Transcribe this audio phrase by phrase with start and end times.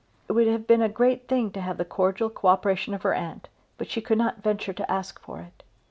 [0.27, 3.13] It would have been a great thing to have the cordial co operation of her
[3.13, 5.61] aunt; but she could not venture to ask for it.